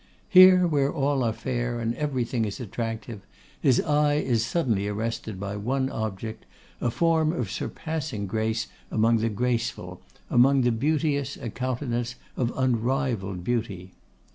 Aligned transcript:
Here, 0.29 0.65
where 0.65 0.91
all 0.91 1.23
are 1.23 1.31
fair 1.31 1.79
and 1.79 1.93
everything 1.93 2.43
is 2.43 2.59
attractive, 2.59 3.21
his 3.61 3.79
eye 3.81 4.15
is 4.15 4.43
suddenly 4.43 4.87
arrested 4.87 5.39
by 5.39 5.55
one 5.57 5.91
object, 5.91 6.47
a 6.81 6.89
form 6.89 7.31
of 7.31 7.51
surpassing 7.51 8.25
grace 8.25 8.65
among 8.89 9.17
the 9.19 9.29
graceful, 9.29 10.01
among 10.27 10.61
the 10.61 10.71
beauteous 10.71 11.37
a 11.37 11.51
countenance 11.51 12.15
of 12.35 12.51
unrivalled 12.57 13.43
beauty. 13.43 13.91